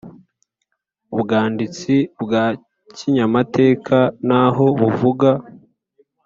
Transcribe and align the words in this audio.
ubwanditsi 1.15 1.93
bwa 2.21 2.45
kinyamateka 2.97 3.97
ntaho 4.27 4.65
buvuga 4.79 5.29